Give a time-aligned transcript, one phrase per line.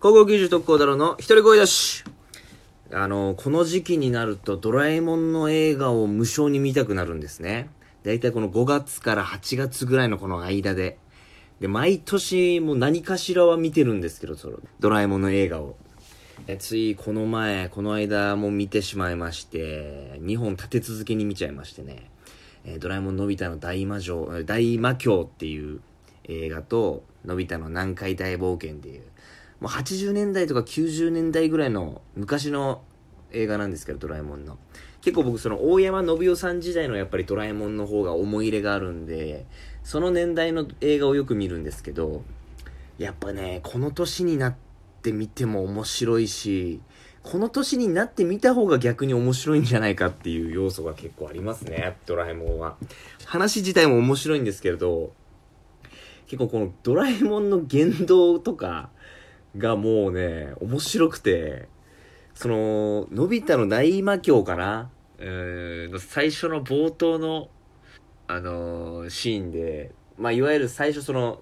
[0.00, 2.04] 高校球児特攻だろの一人声だし。
[2.92, 7.68] あの、この時期になるとドラえもんの映画を無償に見たくなるんですね。
[8.04, 10.98] だいたいこの5月から8月ぐらいのこの間で。
[11.58, 15.74] で、毎年もう何かしらは見てるんですけど、そのドラえもんの映画を。
[16.60, 22.08] ついこの前、この間も見てしまいまして、2本立て続けに見ちゃいましてね。
[22.64, 25.80] えドラえもんのび太の大魔女、大魔教っていう
[26.22, 29.02] 映画と、のび太の南海大冒険っていう、
[29.60, 32.82] もう80年代とか90年代ぐらいの昔の
[33.32, 34.58] 映画なんですけど、ドラえもんの。
[35.00, 39.46] 結構僕その大山信代さん時代のやっぱりドラえもんの方が思い入れがあるんで、
[39.84, 42.22] その年代の映画をよく見るんですけど、
[42.98, 44.54] やっぱね、この年になっ
[45.02, 46.80] て見ても面白いし、
[47.22, 52.76] この年になって見た方が逆に面白いんじゃないかっていう要素が結構ありますね、ドラえもんは。
[53.24, 55.12] 話自体も面白いんですけれど、
[56.26, 58.90] 結構このドラえもんの言動とか
[59.56, 61.68] がもうね、面白くて、
[62.34, 64.90] その、のび太の大魔教かな？
[65.18, 67.48] えー最初の冒頭の、
[68.26, 71.40] あのーシーンで、まあ、いわゆる最初その、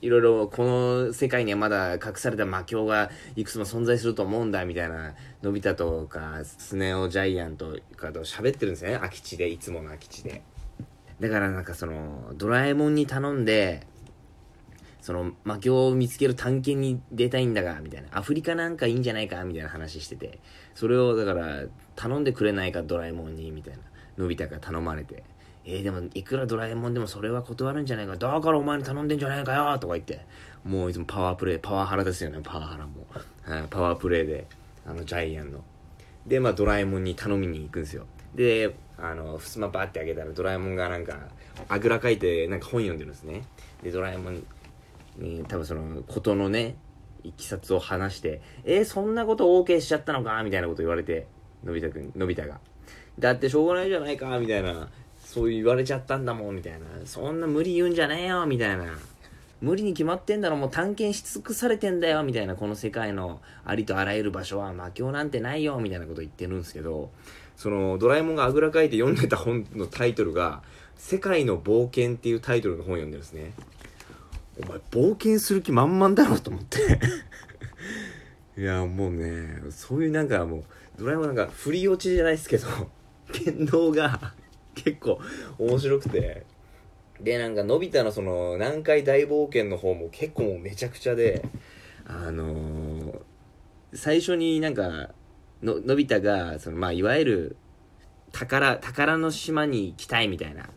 [0.00, 10.42] いろいろこの世界にはまだ隠された魔境がいくつも存在すると思うんだみたいなのび太とかスネ夫ジャイアントかと喋ってるんですよね空き地でいつもの空き地で。
[11.20, 13.86] だからなんかそのドラえもんに頼んで
[15.02, 18.08] その魔境を見つける探検に出たいんだがみたいな。
[18.12, 20.38] アフリカなんかいいんじゃないかみたいな話してて。
[20.74, 21.64] それをだから
[21.96, 23.80] 頼んでくれないかドラえもんにみたいな。
[24.16, 25.24] のび太が頼まれて。
[25.64, 28.16] えー、でもいくらドラえもんでもそれは断るんじゃないか。
[28.16, 30.24] だからお前に頼んでんじゃないかよとか言って。
[30.64, 32.38] もういつもパワープレイパワハラですよね。
[32.42, 33.06] パワハラも、
[33.42, 34.46] はい、パワープレイで
[34.86, 35.64] あのジャイアンの。
[36.26, 38.06] でまあドラえもんに頼みに行くんですよ。
[38.36, 41.18] であのふすまバーって開けたらドラえもんがなんか
[41.68, 43.42] あぐらかいてなんか本読んでるんですね。
[43.82, 44.42] でドラえもん
[45.16, 46.76] に多分そのことのね
[47.24, 51.26] いきさつを話して「えー、そんなこと OK しちゃったのか?」みたいなこと言われて
[51.64, 52.60] のび太くんのび太が
[53.18, 54.88] 「だってしょうがないじゃないか」みたいな。
[55.24, 56.56] そう言われちゃったんだもん。
[56.56, 56.80] みたいな。
[57.06, 58.44] そんな無理言うんじゃねえよ？
[58.44, 58.84] みたいな。
[59.62, 60.56] 無理に決まってんだろ？
[60.56, 62.22] もう探検し尽くされてんだよ？
[62.22, 62.54] みたいな。
[62.54, 65.78] この世界のありとあらゆる場所は魔境なんてないよ？
[65.78, 67.10] みたいなこと言ってるんですけど
[67.56, 70.62] そのドラえもんがあぐらかいて読んでた本のタイトルが
[70.98, 73.52] 「世界の冒険」っていうタイトルの本を読んでるんですね。
[74.60, 76.78] お前冒険する気満々だろと思って。
[78.60, 80.64] いやもうねそういうなんかもう
[80.98, 82.66] ドラえもんなんか振り落ちじゃないですけど
[83.44, 84.34] 言動が
[84.74, 85.20] 結構
[85.58, 86.44] 面白くて。
[87.20, 91.44] でなんかのび太のその南海大冒険の方も結構もうめちゃくちゃで
[92.04, 93.20] あのー
[93.94, 95.10] 最初になんか
[95.62, 97.56] ののび太がそのまあいわゆる
[98.32, 100.68] 宝宝の島に行きたいみたいな。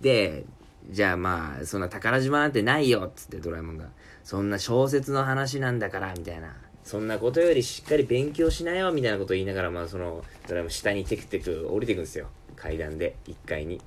[0.00, 0.44] で
[0.90, 3.88] じゃあまあそんな宝島なんてないよっつってドラえもんが。
[4.22, 6.54] そんな小説の話なんだからみたいな。
[6.82, 12.28] そんなことよりしっかり勉強しなよみたいなことを言いながらまあそのドラえもん下にテクテク降りていくんですよ。
[12.56, 13.80] 階段で1階に。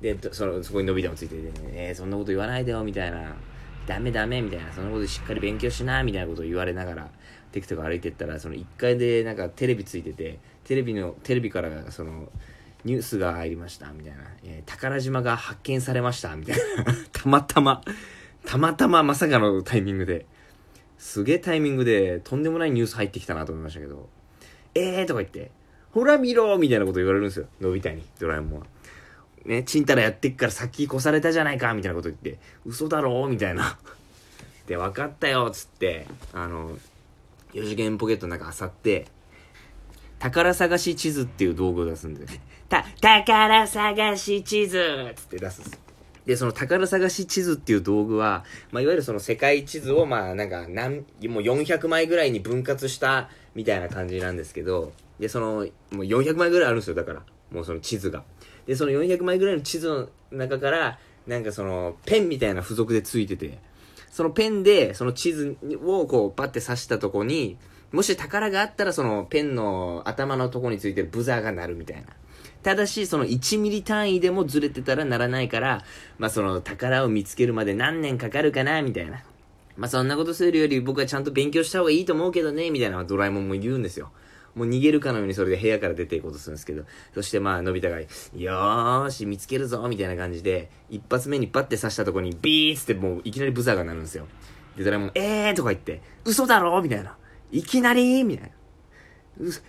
[0.00, 3.36] でそのそこにのび太もついてて、ね「えー、そんなこと言わないでよ」みたいな
[3.86, 7.10] 「ダメダメ」みたいな「そんなことしっかり勉強しな」みたいなことを言われながら
[7.52, 12.30] テクテク歩いてったらその1階でなんかテレビついててテレビのテレビからその
[12.84, 16.84] ニュースが入りましたみたいな、えー宝島が発見されましたみたいな。
[17.12, 17.82] たまたま。
[18.46, 20.26] たまたままさかのタイミングで。
[20.98, 24.08] すげえタイミングでとんでもないニュース入ってきたなと思いましたけど。
[24.74, 25.50] えーとか言って。
[25.92, 27.46] ほら見ろみたいなこと言われるんですよ。
[27.60, 28.66] のび太にドラえもんは。
[29.44, 32.38] ねちんたらやってっから先越されたじゃないかみたいなこと言って。
[32.64, 33.78] 嘘だろみたいな。
[34.66, 36.06] で分かったよつって。
[36.32, 36.78] あの
[37.54, 39.06] 4次元ポケットの中漁って。
[40.20, 42.26] 宝探し地図っていう道具を出すんで、
[42.70, 45.78] た、宝探し地図つって出す
[46.24, 46.36] で。
[46.36, 51.04] その宝探し地図っていう道具は、まあ、いわゆるその世界地図を、まあ、なんか、なん、もう
[51.42, 55.66] 400枚ぐらいに分割した、みたいな感じなんですけど、で、その、もう
[56.04, 57.22] 400枚ぐらいあるんですよ、だから。
[57.50, 58.22] もうその地図が。
[58.66, 63.58] で、その400枚ぐらいの地図の中から、なんかその、ペンみたいな付属でついてて、
[64.10, 67.58] そのペンで、その地図をこう、パッて刺したとこに、
[67.92, 72.06] もし宝があったら、そのペンの頭のとこについてるブザーが鳴るみたいな。
[72.62, 75.82] ただし、その1ミリ単位でもずれてたらならないから、
[76.18, 79.22] まあその宝を見つけるまで何年かかるかな、みたいな。
[79.76, 84.10] まあそんなことするより僕はちゃんと勉強した方がいいと思うけどね、みたいなドラえもんも言うんですよ。
[84.54, 86.84] もう逃げるかのようにそれで部屋から出ていこうとするんですけど、
[87.14, 94.26] そしてまあ、のび太が、よーし、見つけるぞ、みたいな感じで、一発目にバッて刺したとこに、ビーってもういきなりブザーが鳴るんですよ。
[94.76, 97.16] で、ドラえもん、えーとか言って、嘘だろみたいな。
[97.52, 98.54] いきなりみたいな。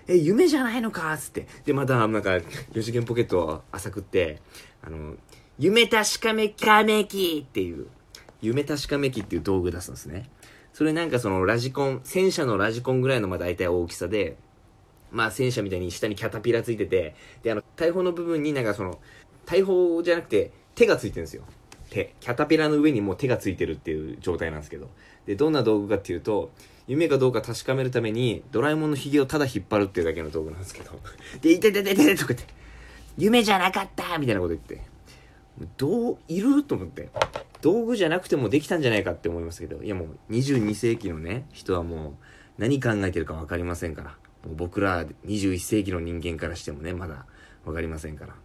[0.07, 1.47] え、夢じゃないのかつって。
[1.65, 2.39] で、また、なんか、
[2.73, 4.41] 四次元ポケットを浅くって、
[4.81, 5.15] あの、
[5.59, 7.88] 夢確かめかめきっていう、
[8.41, 10.29] 夢確かめきっていう道具出すんですね。
[10.73, 14.38] それなんかそのラジコン、戦車のラジコンぐらいのまあ大体大きさで、
[15.12, 19.00] まあ戦車みたいに下にキャタピラついてて、で、あの、大砲の部分になんかその、
[19.45, 21.44] 大砲じゃなくて手がついてるんですよ。
[21.91, 22.15] 手。
[22.21, 24.89] キャタピラの上にもう手がついてるっていう状態なんですけど。
[25.27, 26.51] で、どんな道具かっていうと、
[26.88, 30.99] 夢かどうか確かめるために、ドラえもんの髭をただ引っ張るっていうだけの道具なんですけど。
[31.41, 32.43] で、いててててとかって、
[33.17, 34.81] 夢じゃなかったみたいなこと言って。
[35.77, 37.09] どう、いると思って。
[37.61, 42.13] 道具じゃなくてもできたんじゃないかって思いますけど、いやもう22世紀のね、人はもう
[42.57, 44.17] 何考えてるか分かりませんから。
[44.45, 47.25] もう僕ら21世紀の人間からしてもね、まだ
[47.63, 48.35] 分かりませんから。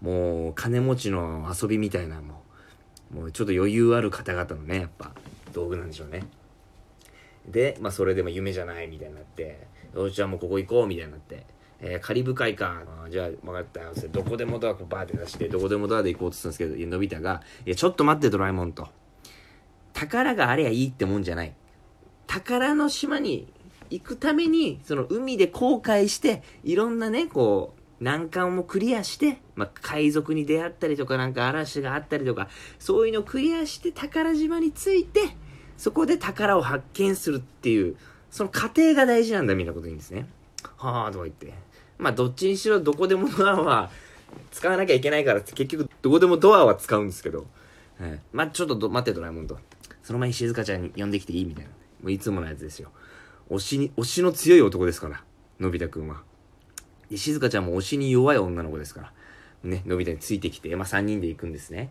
[0.00, 2.51] もう金持ちの遊びみたいなもう、
[3.12, 5.12] もうちょっと余裕ある方々のね、やっぱ
[5.52, 6.24] 道具なんでしょうね。
[7.46, 11.44] で、まあそれでも夢じゃないみたいになって、よし、じゃあもうここ行こうみたいになって、
[11.80, 12.82] えー、カリブ海か。
[13.10, 13.92] じゃあ、分かったよ。
[14.10, 18.88] どこでもドア、バーって出して、どこでもドアで行こうとしたんですけど、いや、のび太が、いや、ちょっと待って、ドラえもんと。
[19.92, 21.52] 宝がありゃいいってもんじゃない。
[22.28, 23.52] 宝の島に
[23.90, 32.48] 行くために、その海で航海して、いろんなね、こう、難関もクリアして、まあ、海賊に出会ったりとか、なんか嵐があったりとか、
[32.80, 35.20] そういうのをクリアして宝島に着いて、
[35.78, 37.96] そこで宝を発見するっていう、
[38.28, 40.26] その過程が大事なんだ、みたいなこと言うんですね。
[40.78, 41.54] はあ、とか言って。
[41.98, 43.90] まあ、どっちにしろどこでもドアは
[44.50, 47.46] 使わなきゃいけないから結局どこでもドアは使うんですけど、
[48.00, 49.58] はい、まあ、ちょっと待ってドラえもんと。
[50.02, 51.70] その前に静香ちゃんに呼んできていいみたいな。
[52.02, 52.90] もういつものやつですよ。
[53.48, 55.22] 推しに、推しの強い男ですから、
[55.60, 56.22] のび太くんは。
[57.12, 59.12] で、静香ちゃんも推しに弱い女の子ですから。
[59.64, 61.90] ね、のび太についてきて、まあ3人で行くんですね。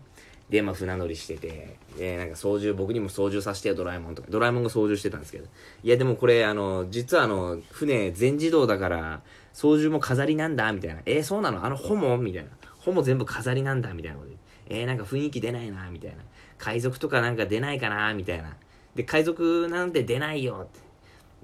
[0.50, 4.28] で、まあ船乗りしてて、で、なんか操縦、僕にも操縦させてよ、ドラえもんとか。
[4.32, 5.46] ドラえもんが操縦してたんですけど。
[5.84, 9.22] いや、でもこれ、あの、実はあの、船全自動だから、
[9.54, 11.02] 操縦も飾りなんだみたいな。
[11.06, 11.64] えー、そうなの？
[11.64, 12.18] あのホモ？
[12.18, 12.50] みたいな。
[12.80, 14.32] ホモ全部飾りなんだみたいなこと
[14.70, 16.18] えー、なんか雰囲気出ないなみたいな。
[16.58, 18.56] 海賊とかなんか出ないかなみたいな。
[18.96, 20.68] で、海賊なんて出ないよっ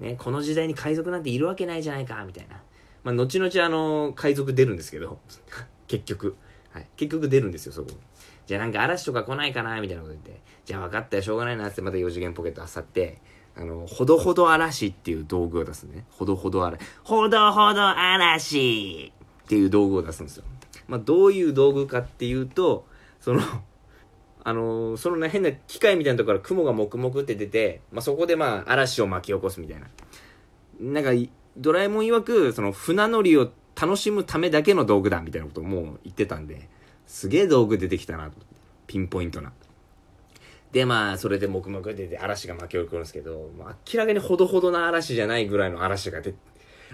[0.00, 0.08] て。
[0.08, 2.60] ね、この時代に海賊なんているわけないじゃないかみたいな。
[3.04, 5.18] まあ、後々あの、海賊出るんですけど、
[5.86, 6.36] 結局。
[6.70, 6.86] はい。
[6.96, 7.90] 結局出るんですよ、そこ。
[8.46, 10.40] じゃあなんか嵐とか来ないかなみたいなこと言って。
[10.64, 13.20] じゃあ分かったよ、しょうがないなってまた4次元ポケット漁って、
[13.56, 16.06] あの、ほどほど嵐っていう道具を出すね。
[16.10, 16.80] ほどほど嵐。
[17.04, 19.12] ほどほど嵐
[19.44, 20.44] っていう道具を出すんですよ。
[20.86, 22.86] まあ、どういう道具かっていうと、
[23.20, 23.40] その
[24.44, 29.88] あのその、変な機械みたいなところから雲が黙々って出て、まあ、そこでまあ、嵐を巻き起こすみたいな。
[30.80, 31.10] なんか、
[31.58, 33.50] ドラえもん曰く、その、船乗りを
[33.80, 36.68] 楽しむためだけの道具だ、みたいなことをもう言ってたんで、
[37.06, 38.30] すげえ道具出てきたな、
[38.86, 39.52] ピンポイントな。
[40.72, 46.34] で、まあ、それで黙々出て嵐が巻き起こるんですけど、まあ、明らかにほどほどな嵐じゃないぐらいの嵐が出、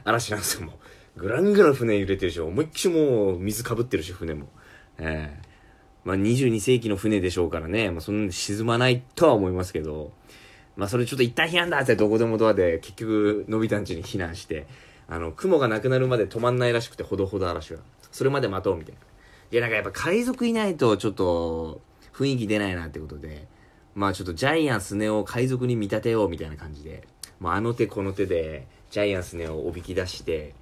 [0.05, 0.79] 嵐なんですよ、も
[1.17, 1.21] う。
[1.21, 4.49] ぐらんぐらん船揺れてるし、思いっきしもう水かぶってるし、船も。
[4.99, 10.13] ええー、まあ、22世紀の船でしょうからね、まあ、そんな沈まないとは思いますけど、
[10.77, 14.67] まあ、それちょっと一旦避難だってどこでもドアで、結局、のび太んちに避難して、
[15.09, 17.81] あの、雲がなくなるまで止まんないらしくて、ほどほど嵐は。
[18.11, 19.01] それまで待とう、みたいな。
[19.53, 21.81] いや、なんかやっぱ海賊いないと、ちょっと、
[22.15, 23.47] 雰囲気出ないなってことで、
[23.95, 27.07] まあちょっとジャイアンスネを海賊に見立てようみたいな感じで、
[27.41, 30.55] まあ、あの手この手でジャイアンスネをおびき出して、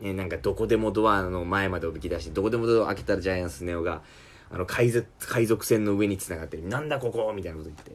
[0.00, 4.02] ね、なんかどこでもドアの前までおびき出して、どこでもドア開けたらジャイアンスネオが、
[4.50, 7.92] あの海賊、海賊船の上に繋がって、なんだここみたいなこと言って。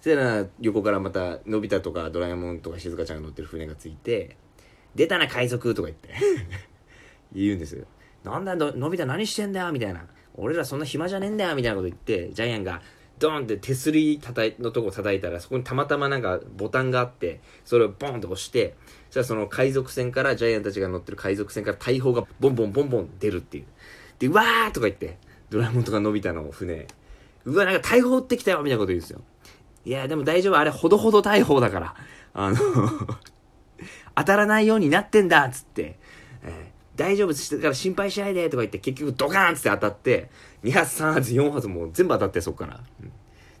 [0.00, 4.36] そしたら横からまた、のび太とかドラえもんとか静香ちゃんが乗ってる船がついて、
[4.94, 6.14] 出たな海賊とか言って
[7.34, 7.84] 言うんですよ。
[8.24, 10.06] なんだの、び太何してんだよみたいな。
[10.34, 12.80] 俺らそんな暇じゃねえんだよみたいなこと言って、ジャイアンが、
[13.18, 18.74] ドーンって手すり叩いのとこ叩いたらそこにたまたまなんかボタンがあってそれをボンと押して
[19.10, 23.64] そしたらその海賊船からジャイアンたちが乗ってる海賊船から大砲がボンボンボンボン出るっていう
[24.18, 25.18] でうわーとか言って
[25.50, 26.86] ドラえもんとかのび太の船
[27.44, 29.22] うわなんか大砲撃ってきたよみたいなこと言うんですよ
[29.84, 30.58] いやでも大丈夫。
[30.58, 31.94] あれほどほど大砲だから。
[32.34, 32.56] あの
[34.14, 35.98] 当たらないようになってんだっつって、
[36.42, 40.30] えー、大丈夫だから心配しないでとか言って結局ドカーンっつって当たって
[40.64, 43.12] 2発3発4発もう全部当たってそこから、うん、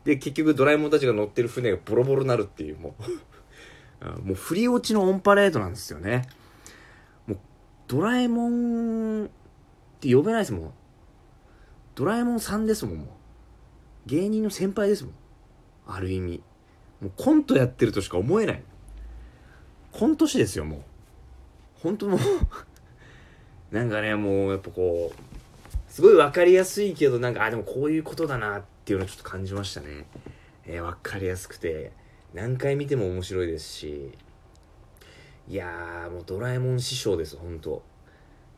[0.04, 3.02] で結局ドラえもんたちが乗ってる船がボロボロになるっていうもう。
[4.22, 6.22] もう振り落ちのオンパレードなんですよね。
[7.26, 7.38] もう
[7.88, 9.28] ドラえもんっ
[10.00, 10.72] て呼べないですもん。
[11.96, 13.08] ドラえもんさんですもんもう。
[14.06, 15.14] 芸人の先輩ですもん。
[15.88, 16.42] ある意味。
[17.00, 18.62] もうコントやってるとしか思えない。
[19.90, 20.80] コント師ですよもう。
[21.82, 22.20] 本当もう
[23.74, 30.06] なんかねもうやっぱこうすごい分かりやすいけどなんかあでもこういうことだなっていうのをちょっと感じましたね、
[30.66, 31.92] えー、分かりやすくて。
[32.34, 34.12] 何回見ても面白いですし。
[35.48, 37.82] いやーもうドラえもん師匠です本当。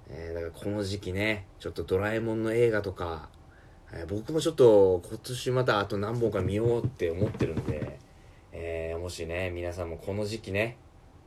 [0.08, 3.28] えー、だからこの時期ねちょっとドラえもんの映画とか、
[3.92, 7.98] え、僕もちょっと今年またあと何本か見ようって思ってるんで、
[8.52, 10.76] えー、もしね、皆さんもこの時期ね、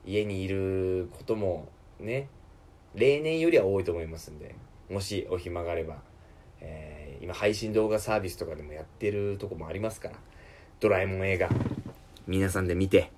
[0.05, 2.27] 家にいることもね、
[2.95, 4.55] 例年よりは多いと思いますんで、
[4.89, 5.97] もしお暇があれば、
[6.61, 10.15] えー、今配信動画サービスとかでもやってるとこもありますから、
[10.79, 11.49] ドラえもん映画、
[12.27, 13.11] 皆さんで見て、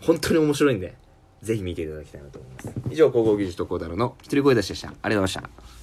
[0.00, 0.94] 本当に面白いんで、
[1.42, 2.72] ぜひ見ていただきたいなと思います。
[2.90, 4.88] 以上、高校技術とコーダロの一人声出しでした。
[4.88, 5.79] ありがとうございました。